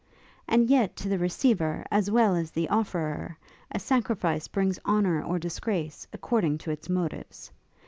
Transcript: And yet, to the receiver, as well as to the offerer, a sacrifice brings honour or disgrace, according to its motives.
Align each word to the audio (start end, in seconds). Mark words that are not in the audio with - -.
And 0.47 0.67
yet, 0.67 0.95
to 0.95 1.09
the 1.09 1.19
receiver, 1.19 1.85
as 1.91 2.09
well 2.09 2.33
as 2.35 2.49
to 2.49 2.55
the 2.55 2.69
offerer, 2.69 3.37
a 3.71 3.77
sacrifice 3.77 4.47
brings 4.47 4.79
honour 4.83 5.21
or 5.21 5.37
disgrace, 5.37 6.07
according 6.11 6.57
to 6.65 6.71
its 6.71 6.89
motives. 6.89 7.51